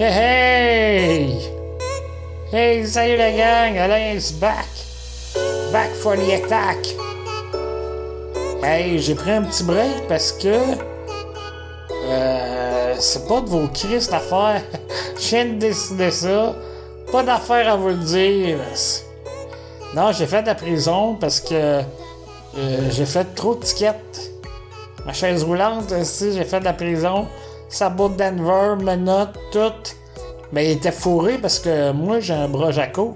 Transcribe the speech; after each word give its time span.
Hey! 0.00 1.36
Hey, 2.50 2.86
salut 2.86 3.18
la 3.18 3.32
gang! 3.32 3.76
Alain 3.76 4.16
is 4.16 4.32
back! 4.32 4.64
Back 5.72 5.90
for 5.90 6.16
the 6.16 6.40
attack! 6.40 6.78
Hey, 8.64 8.98
j'ai 8.98 9.14
pris 9.14 9.32
un 9.32 9.42
petit 9.42 9.62
break 9.62 10.08
parce 10.08 10.32
que. 10.32 10.56
Euh, 12.06 12.94
c'est 12.98 13.28
pas 13.28 13.42
de 13.42 13.50
vos 13.50 13.68
crises 13.68 14.08
d'affaires. 14.08 14.62
Je 15.20 15.28
viens 15.28 15.44
de 15.44 15.58
décider 15.58 16.10
ça. 16.10 16.54
Pas 17.12 17.22
d'affaires 17.22 17.70
à 17.70 17.76
vous 17.76 17.88
le 17.88 17.96
dire. 17.96 18.56
Non, 19.94 20.12
j'ai 20.12 20.26
fait 20.26 20.40
de 20.40 20.46
la 20.46 20.54
prison 20.54 21.16
parce 21.16 21.40
que 21.40 21.82
euh, 22.56 22.90
j'ai 22.90 23.04
fait 23.04 23.34
trop 23.34 23.54
de 23.54 23.64
tickets. 23.64 24.32
Ma 25.04 25.12
chaise 25.12 25.44
roulante, 25.44 25.92
aussi, 25.92 26.32
j'ai 26.32 26.44
fait 26.44 26.60
de 26.60 26.64
la 26.64 26.72
prison. 26.72 27.28
Sabot 27.70 28.08
de 28.08 28.16
Denver, 28.16 28.74
menottes, 28.82 29.38
tout. 29.52 29.94
Mais 30.52 30.66
il 30.66 30.70
était 30.72 30.92
fourré 30.92 31.38
parce 31.38 31.60
que 31.60 31.92
moi, 31.92 32.18
j'ai 32.20 32.34
un 32.34 32.48
bras 32.48 32.72
jaco. 32.72 33.14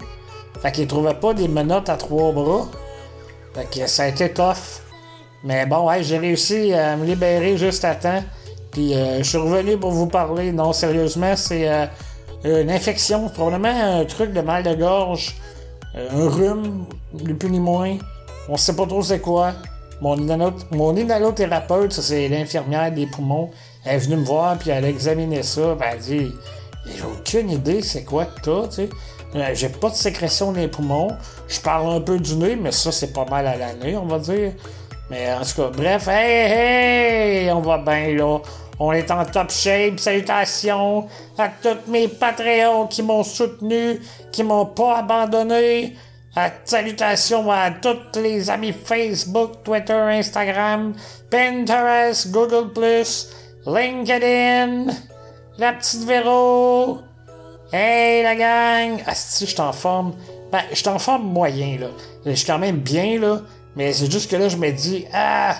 Fait 0.63 0.71
qu'il 0.71 0.87
trouvait 0.87 1.15
pas 1.15 1.35
des 1.35 1.49
menottes 1.49 1.89
à 1.89 1.97
trois 1.97 2.33
bras. 2.33 2.69
Fait 3.53 3.69
que 3.69 3.87
ça 3.89 4.05
a 4.05 4.09
été 4.09 4.33
tough. 4.33 4.81
Mais 5.43 5.67
bon, 5.67 5.89
ouais, 5.89 6.03
j'ai 6.03 6.19
réussi 6.19 6.73
à 6.73 6.97
me 6.97 7.05
libérer 7.05 7.57
juste 7.57 7.85
à 7.85 7.97
temps. 7.97 8.23
Puis 8.71 8.95
euh, 8.95 9.19
je 9.19 9.23
suis 9.25 9.39
revenu 9.39 9.77
pour 9.77 9.91
vous 9.91 10.07
parler. 10.07 10.53
Non, 10.53 10.73
sérieusement, 10.73 11.35
c'est 11.37 11.69
euh, 11.69 11.87
une 12.45 12.71
infection, 12.71 13.29
probablement 13.29 13.99
un 14.01 14.05
truc 14.05 14.33
de 14.33 14.41
mal 14.41 14.63
de 14.63 14.75
gorge, 14.75 15.37
euh, 15.97 16.09
un 16.13 16.29
rhume, 16.29 16.87
ni 17.13 17.35
plus 17.35 17.51
ni 17.51 17.61
moins. 17.61 17.97
On 18.49 18.57
sait 18.57 18.75
pas 18.75 18.87
trop 18.87 19.03
c'est 19.03 19.21
quoi. 19.21 19.53
Mon, 20.01 20.97
inhalothérapeute, 20.97 21.93
ça 21.93 22.03
c'est 22.03 22.29
l'infirmière 22.29 22.93
des 22.93 23.07
poumons, 23.07 23.51
elle 23.85 23.97
est 23.97 23.99
venue 23.99 24.17
me 24.17 24.25
voir 24.25 24.59
puis 24.59 24.71
elle 24.71 24.85
a 24.85 24.89
examiné 24.89 25.43
ça. 25.43 25.75
Ben, 25.75 25.87
elle 25.93 25.99
dit 26.01 26.33
J'ai 26.87 27.03
aucune 27.03 27.51
idée 27.51 27.83
c'est 27.83 28.05
quoi 28.05 28.27
que 28.27 28.41
t'as, 28.41 28.69
tu 28.69 28.75
sais. 28.75 28.89
J'ai 29.55 29.69
pas 29.69 29.91
de 29.91 29.95
sécrétion 29.95 30.53
des 30.53 30.69
poumons. 30.69 31.09
Je 31.49 31.61
parle 31.61 31.93
un 31.93 32.01
peu 32.01 32.19
du 32.19 32.37
nez, 32.37 32.55
mais 32.55 32.71
ça 32.71 32.93
c'est 32.93 33.13
pas 33.13 33.25
mal 33.25 33.47
à 33.47 33.57
l'année, 33.57 33.97
on 33.97 34.07
va 34.07 34.19
dire. 34.19 34.53
Mais 35.11 35.33
en 35.33 35.43
tout 35.43 35.63
cas, 35.63 35.71
bref, 35.77 36.09
hey, 36.09 37.47
hey, 37.47 37.51
on 37.53 37.61
va 37.61 37.79
bien 37.79 38.15
là. 38.15 38.39
On 38.79 38.93
est 38.93 39.11
en 39.11 39.25
top 39.25 39.51
shape. 39.51 39.99
Salutations 39.99 41.07
à 41.37 41.49
tous 41.49 41.91
mes 41.91 42.09
Patreons 42.09 42.87
qui 42.87 43.03
m'ont 43.03 43.23
soutenu, 43.23 44.01
qui 44.33 44.43
m'ont 44.43 44.67
pas 44.67 44.99
abandonné. 44.99 45.95
Salutations 46.65 47.51
à 47.51 47.71
tous 47.71 48.21
les 48.21 48.51
amis 48.51 48.73
Facebook, 48.73 49.63
Twitter, 49.63 49.93
Instagram, 49.93 50.95
Pinterest, 51.31 52.31
Google+, 52.31 52.71
LinkedIn, 53.67 54.87
la 55.59 55.73
petite 55.73 56.05
Véro. 56.05 56.99
Hey 57.73 58.23
la 58.23 58.37
gang! 58.37 59.03
Ah 59.07 59.15
si, 59.15 59.47
je 59.47 59.57
t'en 59.57 59.73
forme. 59.73 60.15
Ben, 60.53 60.63
je 60.73 60.83
t'en 60.83 60.99
forme 60.99 61.25
moyen, 61.25 61.79
là. 61.79 61.89
Je 62.25 62.33
suis 62.33 62.47
quand 62.47 62.59
même 62.59 62.79
bien, 62.79 63.19
là. 63.19 63.41
Mais 63.75 63.93
c'est 63.93 64.11
juste 64.11 64.31
que 64.31 64.37
là, 64.37 64.49
je 64.49 64.57
me 64.57 64.71
dis, 64.71 65.07
ah, 65.13 65.57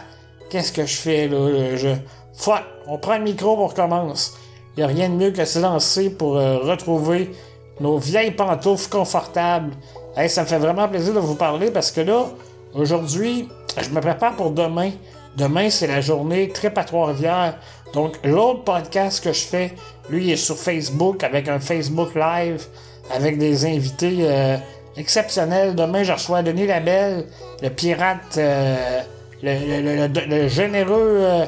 qu'est-ce 0.51 0.71
que 0.71 0.87
je 0.87 0.95
fais, 0.95 1.27
là? 1.27 1.77
Je, 1.77 1.89
fuck, 2.37 2.63
on 2.87 2.99
prend 2.99 3.19
le 3.19 3.25
micro, 3.25 3.59
on 3.59 3.67
recommence. 3.67 4.35
Il 4.77 4.83
a 4.83 4.87
rien 4.87 5.09
de 5.09 5.15
mieux 5.15 5.31
que 5.31 5.45
se 5.45 5.59
lancer 5.59 6.11
pour 6.11 6.37
euh, 6.37 6.59
retrouver 6.59 7.33
nos 7.81 7.99
vieilles 7.99 8.31
pantoufles 8.31 8.89
confortables. 8.89 9.73
Hey, 10.17 10.29
ça 10.29 10.43
me 10.43 10.47
fait 10.47 10.59
vraiment 10.59 10.89
plaisir 10.89 11.15
de 11.15 11.19
vous 11.19 11.35
parler 11.35 11.71
parce 11.71 11.91
que 11.91 12.01
là, 12.01 12.27
aujourd'hui, 12.75 13.49
je 13.81 13.89
me 13.91 14.01
prépare 14.01 14.37
pour 14.37 14.51
demain. 14.51 14.91
Demain, 15.37 15.69
c'est 15.71 15.89
la 15.89 16.01
journée 16.01 16.49
très 16.49 16.73
Trois-Rivières. 16.73 17.59
Donc, 17.93 18.15
l'autre 18.25 18.63
podcast 18.65 19.23
que 19.23 19.33
je 19.33 19.45
fais, 19.45 19.73
lui, 20.09 20.31
est 20.31 20.37
sur 20.37 20.57
Facebook 20.57 21.25
avec 21.25 21.49
un 21.49 21.59
Facebook 21.59 22.15
Live 22.15 22.67
avec 23.13 23.39
des 23.39 23.67
invités 23.67 24.19
euh, 24.21 24.57
exceptionnels. 24.97 25.75
Demain, 25.75 26.03
je 26.05 26.13
reçois 26.13 26.43
Denis 26.43 26.67
Labelle, 26.67 27.27
le 27.63 27.69
pirate, 27.71 28.39
euh, 28.39 29.01
le, 29.43 30.49
généreux 30.49 31.19
euh, 31.21 31.47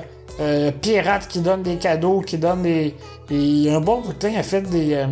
pirate 0.80 1.28
qui 1.28 1.40
donne 1.40 1.62
des 1.62 1.76
cadeaux, 1.76 2.20
qui 2.20 2.38
donne 2.38 2.62
des. 2.62 2.94
Il 3.30 3.68
un 3.70 3.80
bon 3.80 4.00
bout 4.00 4.12
de 4.12 4.18
temps, 4.18 4.28
il 4.28 4.36
a 4.36 4.42
fait 4.42 4.62
des, 4.62 5.04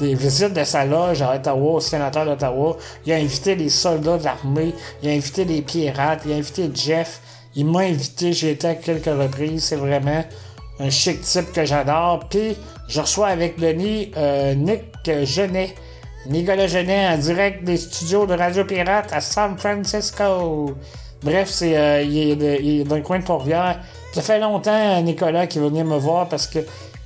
des 0.00 0.14
visites 0.14 0.52
de 0.52 0.64
sa 0.64 0.84
loge 0.84 1.22
à 1.22 1.34
Ottawa, 1.34 1.74
au 1.74 1.80
sénateur 1.80 2.24
d'Ottawa. 2.24 2.76
Il 3.04 3.12
a 3.12 3.16
invité 3.16 3.54
les 3.54 3.68
soldats 3.68 4.18
de 4.18 4.24
l'armée, 4.24 4.74
il 5.02 5.08
a 5.08 5.12
invité 5.12 5.44
les 5.44 5.62
pirates, 5.62 6.22
il 6.26 6.32
a 6.32 6.36
invité 6.36 6.70
Jeff. 6.74 7.20
Il 7.54 7.66
m'a 7.66 7.80
invité, 7.80 8.32
j'ai 8.34 8.50
été 8.50 8.68
à 8.68 8.74
quelques 8.74 9.06
reprises. 9.06 9.64
C'est 9.64 9.76
vraiment 9.76 10.22
un 10.78 10.90
chic 10.90 11.22
type 11.22 11.52
que 11.52 11.64
j'adore. 11.64 12.26
Puis, 12.28 12.56
je 12.88 13.00
reçois 13.00 13.28
avec 13.28 13.58
Denis 13.58 14.12
euh, 14.16 14.54
Nick 14.54 14.82
Genet. 15.24 15.74
Nicolas 16.26 16.66
Genet 16.66 17.08
en 17.08 17.18
direct 17.18 17.64
des 17.64 17.78
studios 17.78 18.26
de 18.26 18.34
Radio 18.34 18.64
Pirate 18.64 19.10
à 19.12 19.20
San 19.20 19.56
Francisco. 19.56 20.74
Bref, 21.22 21.48
c'est 21.50 21.76
euh, 21.76 22.02
il, 22.02 22.42
est 22.42 22.84
dans 22.84 22.96
le 22.96 23.02
coin 23.02 23.18
de 23.18 23.24
Port-Rivière. 23.24 23.80
Ça 24.12 24.22
fait 24.22 24.38
longtemps, 24.38 25.00
Nicolas, 25.02 25.46
qui 25.46 25.58
est 25.58 25.60
venu 25.60 25.84
me 25.84 25.96
voir 25.96 26.28
parce 26.28 26.46
que, 26.46 26.60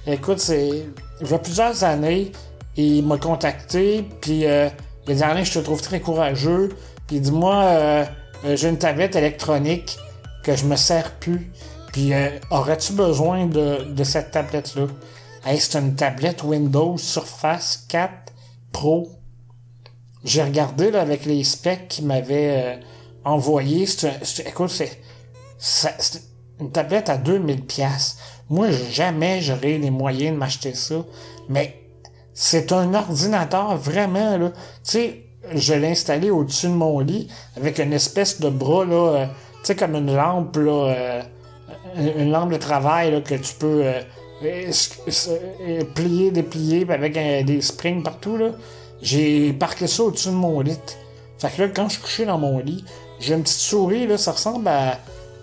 écoute, 0.06 0.38
c'est. 0.38 0.84
Il 1.20 1.30
y 1.30 1.34
a 1.34 1.38
plusieurs 1.38 1.84
années, 1.84 2.32
il 2.76 3.04
m'a 3.04 3.18
contacté, 3.18 4.06
puis 4.22 4.46
euh, 4.46 4.68
il 5.06 5.22
a 5.22 5.34
dit 5.34 5.44
je 5.44 5.52
te 5.52 5.58
trouve 5.58 5.82
très 5.82 6.00
courageux. 6.00 6.70
Puis 7.06 7.16
il 7.16 7.22
dit 7.22 7.32
Moi, 7.32 8.06
j'ai 8.54 8.68
une 8.68 8.78
tablette 8.78 9.16
électronique 9.16 9.98
que 10.42 10.56
je 10.56 10.64
me 10.64 10.76
sers 10.76 11.12
plus. 11.12 11.50
Puis 11.92 12.12
euh, 12.14 12.30
aurais-tu 12.50 12.92
besoin 12.92 13.46
de, 13.46 14.04
cette 14.04 14.30
tablette-là? 14.30 14.86
c'est 15.44 15.78
une 15.78 15.94
tablette 15.94 16.44
Windows 16.44 16.96
Surface 16.96 17.86
4 17.88 18.12
Pro. 18.72 19.10
J'ai 20.22 20.42
regardé 20.42 20.90
là, 20.90 21.00
avec 21.00 21.24
les 21.24 21.42
specs 21.44 21.88
qu'il 21.88 22.06
m'avait 22.06 22.78
envoyé. 23.24 23.86
écoute, 24.46 24.82
c'est 25.58 26.22
une 26.60 26.70
tablette 26.70 27.08
à 27.08 27.16
2000 27.16 27.64
pièces. 27.64 28.18
Moi, 28.48 28.70
jamais 28.70 29.40
j'aurais 29.40 29.78
les 29.78 29.90
moyens 29.90 30.32
de 30.32 30.38
m'acheter 30.38 30.74
ça. 30.74 31.04
Mais 31.48 31.80
c'est 32.34 32.72
un 32.72 32.94
ordinateur 32.94 33.76
vraiment, 33.76 34.36
là. 34.36 34.50
Tu 34.50 34.56
sais, 34.82 35.24
je 35.54 35.74
l'ai 35.74 35.90
installé 35.90 36.30
au-dessus 36.30 36.68
de 36.68 36.72
mon 36.72 37.00
lit 37.00 37.28
avec 37.56 37.78
une 37.78 37.92
espèce 37.92 38.40
de 38.40 38.48
bras, 38.48 38.84
là... 38.84 38.94
Euh, 38.94 39.26
tu 39.26 39.66
sais, 39.66 39.76
comme 39.76 39.94
une 39.94 40.16
lampe, 40.16 40.56
là, 40.56 40.88
euh, 40.88 41.22
une 41.96 42.30
lampe 42.30 42.50
de 42.50 42.56
travail 42.56 43.10
là, 43.10 43.20
que 43.20 43.34
tu 43.34 43.54
peux 43.58 43.82
euh, 43.84 44.00
plier, 45.94 46.30
déplier 46.30 46.86
avec 46.88 47.12
des 47.44 47.60
springs 47.60 48.02
partout. 48.02 48.38
Là. 48.38 48.52
J'ai 49.02 49.52
parqué 49.52 49.86
ça 49.86 50.04
au-dessus 50.04 50.28
de 50.28 50.34
mon 50.34 50.60
lit. 50.60 50.78
Fait 51.38 51.50
que 51.50 51.62
là, 51.62 51.68
quand 51.68 51.88
je 51.88 51.94
suis 51.94 52.02
couché 52.02 52.24
dans 52.24 52.38
mon 52.38 52.58
lit, 52.60 52.84
j'ai 53.20 53.34
une 53.34 53.42
petite 53.42 53.60
souris, 53.60 54.06
là, 54.06 54.18
ça 54.18 54.32
ressemble 54.32 54.68
à. 54.68 54.98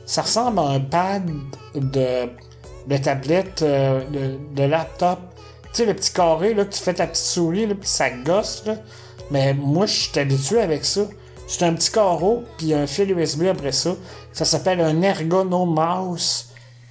Ça 0.06 0.22
ressemble 0.22 0.60
à 0.60 0.64
un 0.64 0.80
pad 0.80 1.30
de, 1.76 2.30
de 2.88 2.98
tablette, 2.98 3.62
de, 3.64 4.38
de, 4.56 4.64
laptop. 4.64 5.20
Tu 5.64 5.70
sais, 5.74 5.86
le 5.86 5.94
petit 5.94 6.14
carré, 6.14 6.54
là, 6.54 6.64
que 6.66 6.74
tu 6.74 6.82
fais 6.82 6.94
ta 6.94 7.08
petite 7.08 7.26
souris, 7.26 7.68
là, 7.68 7.76
puis 7.76 7.90
ça 7.90 8.10
gosse, 8.10 8.64
là. 8.66 8.76
Mais 9.32 9.54
moi, 9.54 9.86
je 9.86 9.94
suis 9.94 10.20
habitué 10.20 10.62
avec 10.62 10.86
ça. 10.86 11.02
C'est 11.48 11.64
un 11.64 11.74
petit 11.74 11.92
carreau, 11.92 12.44
puis 12.58 12.74
un 12.74 12.88
fil 12.88 13.12
USB 13.12 13.44
après 13.44 13.72
ça. 13.72 13.96
Ça 14.34 14.46
s'appelle 14.46 14.82
un 14.82 15.02
Ergono 15.02 15.66
Mouse. 15.66 16.48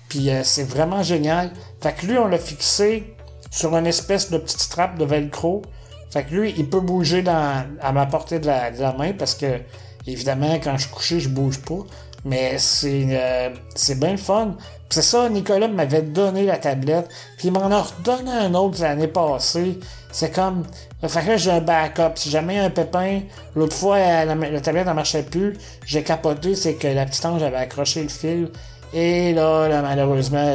Puis 0.08 0.30
euh, 0.30 0.42
c'est 0.44 0.64
vraiment 0.64 1.02
génial. 1.02 1.50
Fait 1.80 1.94
que 1.94 2.06
lui, 2.06 2.18
on 2.18 2.26
l'a 2.26 2.38
fixé 2.38 3.14
sur 3.50 3.76
une 3.76 3.86
espèce 3.86 4.30
de 4.30 4.38
petite 4.38 4.68
trappe 4.70 4.98
de 4.98 5.04
velcro. 5.04 5.62
Fait 6.10 6.24
que 6.24 6.34
lui, 6.34 6.54
il 6.56 6.68
peut 6.68 6.80
bouger 6.80 7.22
dans, 7.22 7.66
à 7.80 7.92
ma 7.92 8.06
portée 8.06 8.38
de 8.38 8.46
la, 8.46 8.92
main 8.92 9.12
parce 9.12 9.34
que, 9.34 9.60
évidemment, 10.06 10.54
quand 10.62 10.76
je 10.76 10.82
suis 10.82 10.90
couché, 10.90 11.20
je 11.20 11.28
bouge 11.28 11.60
pas. 11.60 11.84
Mais 12.24 12.58
c'est 12.58 13.06
euh, 13.10 13.50
c'est 13.74 13.98
bien 14.00 14.12
le 14.12 14.16
fun. 14.16 14.56
C'est 14.90 15.02
ça, 15.02 15.28
Nicolas 15.28 15.68
m'avait 15.68 16.02
donné 16.02 16.44
la 16.44 16.58
tablette, 16.58 17.08
puis 17.38 17.48
il 17.48 17.52
m'en 17.52 17.70
a 17.70 17.82
redonné 17.82 18.30
un 18.30 18.54
autre 18.54 18.82
l'année 18.82 19.08
passée. 19.08 19.78
C'est 20.10 20.34
comme. 20.34 20.64
Fait 21.06 21.20
que 21.20 21.28
là, 21.28 21.36
j'ai 21.36 21.50
un 21.50 21.60
backup. 21.60 22.12
Si 22.16 22.30
jamais 22.30 22.58
un 22.58 22.70
pépin, 22.70 23.20
l'autre 23.54 23.76
fois, 23.76 23.98
la, 23.98 24.60
tablette 24.60 24.86
ne 24.86 24.92
marchait 24.92 25.22
plus, 25.22 25.56
j'ai 25.84 26.02
capoté, 26.02 26.54
c'est 26.54 26.74
que 26.74 26.88
la 26.88 27.04
petite 27.06 27.24
ange 27.24 27.42
avait 27.42 27.56
accroché 27.56 28.02
le 28.02 28.08
fil. 28.08 28.50
Et 28.92 29.34
là, 29.34 29.82
malheureusement, 29.82 30.52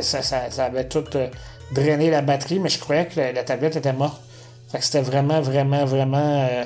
ça, 0.00 0.22
ça, 0.22 0.64
avait 0.64 0.88
tout 0.88 1.04
euh, 1.14 1.28
drainé 1.72 2.10
la 2.10 2.22
batterie, 2.22 2.58
mais 2.58 2.68
je 2.68 2.78
croyais 2.78 3.06
que 3.06 3.20
la, 3.20 3.42
tablette 3.42 3.76
était 3.76 3.92
morte. 3.92 4.20
Fait 4.70 4.78
que 4.78 4.84
c'était 4.84 5.02
vraiment, 5.02 5.40
vraiment, 5.40 5.84
vraiment. 5.84 6.48
Euh, 6.50 6.64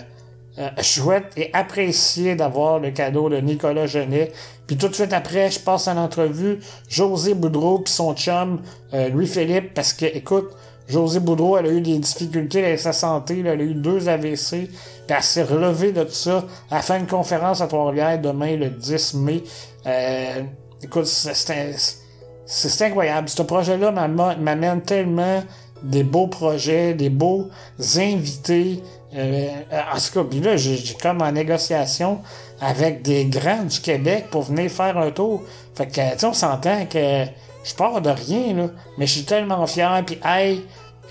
euh, 0.59 0.71
chouette 0.81 1.33
et 1.37 1.51
apprécié 1.53 2.35
d'avoir 2.35 2.79
le 2.79 2.91
cadeau 2.91 3.29
de 3.29 3.37
Nicolas 3.37 3.87
Genet. 3.87 4.33
Puis 4.67 4.77
tout 4.77 4.89
de 4.89 4.95
suite 4.95 5.13
après, 5.13 5.51
je 5.51 5.61
passe 5.61 5.87
à 5.87 5.93
l'entrevue 5.95 6.61
José 6.89 7.35
Boudreau 7.35 7.81
puis 7.81 7.93
son 7.93 8.15
chum 8.15 8.63
euh, 8.95 9.11
Louis-Philippe 9.11 9.75
parce 9.75 9.93
que, 9.93 10.07
écoute, 10.07 10.51
José 10.89 11.21
Boudreau, 11.21 11.59
elle 11.59 11.67
a 11.67 11.73
eu 11.73 11.81
des 11.81 11.99
difficultés 11.99 12.65
avec 12.65 12.79
sa 12.79 12.93
santé, 12.93 13.41
elle 13.41 13.61
a 13.61 13.65
eu 13.65 13.75
deux 13.75 14.09
AVC, 14.09 14.69
puis 14.69 14.71
elle 15.09 15.23
s'est 15.23 15.43
relevée 15.43 15.93
de 15.93 16.05
tout 16.05 16.13
ça. 16.13 16.45
Elle 16.71 16.83
fait 16.83 16.99
une 16.99 17.07
conférence 17.07 17.61
à 17.61 17.67
Trois-Rivières 17.67 18.21
demain, 18.21 18.57
le 18.57 18.71
10 18.71 19.15
mai. 19.15 19.43
Euh, 19.87 20.43
écoute, 20.83 21.07
c'est 21.07 22.83
incroyable. 22.83 23.29
Ce 23.29 23.43
projet-là 23.43 23.91
m'amène 23.91 24.81
tellement 24.83 25.43
des 25.83 26.03
beaux 26.03 26.27
projets, 26.27 26.95
des 26.95 27.11
beaux 27.11 27.49
invités. 27.97 28.83
Euh, 29.15 29.49
en 29.73 29.99
tout 29.99 30.13
cas, 30.15 30.25
puis 30.29 30.41
là, 30.41 30.57
j'ai 30.57 30.95
comme 31.01 31.23
en 31.23 31.33
négociation 31.33 32.21
avec 32.61 33.03
des 33.03 33.27
grands 33.27 33.65
du 33.65 33.81
Québec 33.81 34.27
pour 34.31 34.43
venir 34.43 34.71
faire 34.71 34.97
un 34.99 35.11
tour. 35.11 35.43
Fait 35.75 35.87
que, 35.87 36.17
tu 36.17 36.25
on 36.25 36.33
s'entend 36.33 36.87
que 36.87 37.25
je 37.65 37.75
pars 37.75 38.01
de 38.01 38.11
rien, 38.11 38.55
là, 38.55 38.69
mais 38.99 39.07
je 39.07 39.13
suis 39.13 39.25
tellement 39.25 39.67
fier, 39.67 40.03
puis 40.07 40.19
hey, 40.25 40.65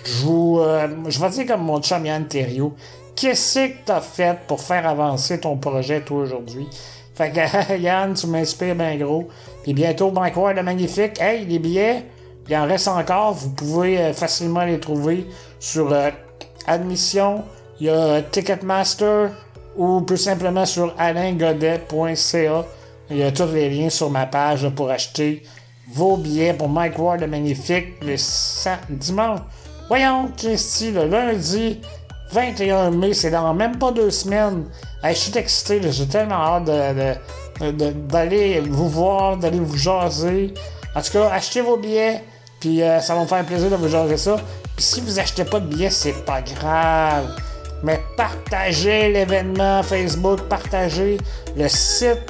je 0.04 0.28
euh, 0.28 0.88
je 1.08 1.20
vais 1.20 1.30
dire 1.30 1.46
comme 1.48 1.64
mon 1.64 1.82
chum 1.82 2.06
Yann 2.06 2.28
Thériault, 2.28 2.76
qu'est-ce 3.16 3.68
que 3.68 3.74
t'as 3.86 4.02
fait 4.02 4.38
pour 4.48 4.62
faire 4.62 4.88
avancer 4.88 5.40
ton 5.40 5.58
projet, 5.58 6.02
toi, 6.02 6.20
aujourd'hui? 6.20 6.68
Fait 7.16 7.32
que, 7.32 7.78
Yann, 7.78 8.14
tu 8.14 8.28
m'inspires 8.28 8.76
bien 8.76 8.98
gros. 8.98 9.28
Puis 9.64 9.74
bientôt, 9.74 10.12
Banquoire 10.12 10.54
le 10.54 10.64
Magnifique. 10.64 11.20
Hey, 11.20 11.46
les 11.46 11.60
billets, 11.60 12.06
il 12.48 12.56
en 12.56 12.66
reste 12.66 12.88
encore. 12.88 13.34
Vous 13.34 13.50
pouvez 13.50 14.00
euh, 14.00 14.14
facilement 14.14 14.64
les 14.64 14.80
trouver 14.80 15.28
sur 15.60 15.92
euh, 15.92 16.10
Admission. 16.68 17.44
Il 17.80 17.88
y 17.88 17.90
a 17.90 18.22
Ticketmaster 18.22 19.30
ou 19.76 20.02
plus 20.02 20.18
simplement 20.18 20.66
sur 20.66 20.94
alaingodet.ca. 20.98 22.66
Il 23.10 23.18
y 23.18 23.24
a 23.24 23.32
tous 23.32 23.54
les 23.54 23.70
liens 23.70 23.90
sur 23.90 24.10
ma 24.10 24.26
page 24.26 24.68
pour 24.70 24.90
acheter 24.90 25.44
vos 25.94 26.18
billets 26.18 26.54
pour 26.54 26.70
Mike 26.70 26.98
Ward 26.98 27.22
le 27.22 27.28
Magnifique 27.28 28.02
le 28.02 28.16
dimanche. 28.90 29.40
Voyons, 29.88 30.32
Christy, 30.36 30.92
le 30.92 31.06
lundi 31.06 31.80
21 32.32 32.90
mai, 32.92 33.14
c'est 33.14 33.30
dans 33.30 33.54
même 33.54 33.78
pas 33.78 33.92
deux 33.92 34.10
semaines. 34.10 34.66
je 35.04 35.14
suis 35.14 35.38
excité, 35.38 35.80
j'ai 35.92 36.08
tellement 36.08 36.36
hâte 36.36 36.66
d'aller 37.62 38.62
vous 38.62 38.90
voir, 38.90 39.38
d'aller 39.38 39.60
vous 39.60 39.78
jaser. 39.78 40.54
En 40.96 41.02
tout 41.02 41.12
cas, 41.12 41.30
achetez 41.30 41.62
vos 41.62 41.78
billets, 41.78 42.24
puis 42.66 42.82
euh, 42.82 43.00
ça 43.00 43.14
va 43.14 43.22
me 43.22 43.28
faire 43.28 43.46
plaisir 43.46 43.70
de 43.70 43.76
vous 43.76 43.88
jaser 43.88 44.18
ça. 44.18 44.38
Puis 44.76 44.84
si 44.84 45.00
vous 45.00 45.20
achetez 45.20 45.46
pas 45.46 45.60
de 45.60 45.68
billets, 45.68 45.92
c'est 45.92 46.26
pas 46.26 46.42
grave. 46.42 47.28
Mais 47.84 48.02
partagez 48.18 49.14
l'événement 49.14 49.84
Facebook, 49.84 50.42
partagez 50.50 51.20
le 51.56 51.68
site 51.68 52.26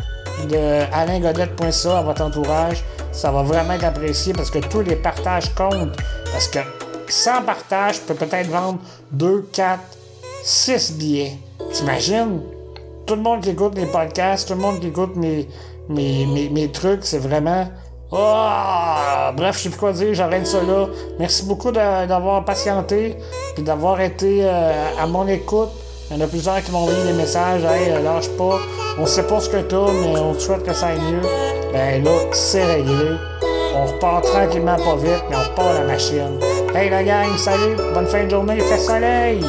de 0.49 0.93
alaingodette.ca 0.93 1.99
à 1.99 2.01
votre 2.01 2.21
entourage. 2.21 2.83
Ça 3.13 3.31
va 3.31 3.43
vraiment 3.43 3.75
être 3.75 3.85
apprécié 3.85 4.33
parce 4.33 4.51
que 4.51 4.59
tous 4.59 4.81
les 4.81 4.97
partages 4.97 5.55
comptent. 5.55 5.95
Parce 6.33 6.49
que 6.49 6.59
sans 7.07 7.41
partage, 7.41 7.95
je 7.95 8.01
peux 8.01 8.15
peut-être 8.15 8.49
vendre 8.49 8.79
2, 9.13 9.47
4, 9.53 9.79
6 10.43 10.97
billets. 10.97 11.37
T'imagines? 11.71 12.41
Tout 13.05 13.15
le 13.15 13.21
monde 13.21 13.39
qui 13.39 13.51
écoute 13.51 13.77
les 13.77 13.85
podcasts, 13.85 14.49
tout 14.49 14.55
le 14.55 14.59
monde 14.59 14.81
qui 14.81 14.87
écoute 14.87 15.15
mes, 15.15 15.47
mes, 15.87 16.71
trucs, 16.73 17.05
c'est 17.05 17.19
vraiment. 17.19 17.69
Oh! 18.11 19.31
Bref, 19.35 19.57
je 19.57 19.63
sais 19.63 19.69
plus 19.69 19.79
quoi 19.79 19.91
dire, 19.91 20.13
j'arrête 20.13 20.45
ça 20.47 20.61
là. 20.61 20.87
Merci 21.19 21.45
beaucoup 21.45 21.71
d'avoir 21.71 22.45
patienté 22.45 23.17
et 23.57 23.61
d'avoir 23.61 23.99
été 23.99 24.41
euh, 24.43 24.89
à 24.99 25.07
mon 25.07 25.27
écoute. 25.27 25.69
Il 26.09 26.17
y 26.17 26.21
en 26.21 26.23
a 26.23 26.27
plusieurs 26.27 26.61
qui 26.61 26.71
m'ont 26.71 26.79
envoyé 26.79 27.03
des 27.03 27.13
messages. 27.13 27.63
Hey, 27.63 27.91
lâche 28.03 28.29
pas. 28.37 28.59
On 28.99 29.05
sait 29.05 29.23
pas 29.23 29.39
ce 29.39 29.49
que 29.49 29.57
t'as, 29.57 29.91
mais 29.91 30.19
on 30.19 30.33
te 30.33 30.39
souhaite 30.39 30.63
que 30.63 30.73
ça 30.73 30.87
aille 30.87 31.01
mieux. 31.01 31.21
Ben 31.73 32.03
là, 32.03 32.11
c'est 32.31 32.63
réglé. 32.63 33.15
On 33.75 33.85
repart 33.85 34.23
tranquillement 34.23 34.77
pas 34.77 34.95
vite, 34.95 35.23
mais 35.29 35.35
on 35.35 35.49
repart 35.49 35.73
la 35.73 35.85
machine. 35.85 36.39
Hey 36.73 36.89
la 36.89 37.03
gang, 37.03 37.37
salut, 37.37 37.75
bonne 37.93 38.07
fin 38.07 38.23
de 38.23 38.29
journée, 38.29 38.59
fait 38.59 38.77
soleil! 38.77 39.43